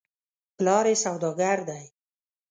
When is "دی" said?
1.69-1.83